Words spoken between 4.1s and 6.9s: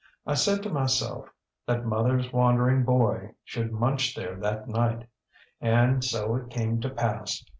there that night. And so it came to